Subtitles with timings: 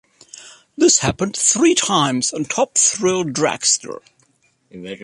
[0.75, 3.99] This happened three times on Top Thrill Dragster.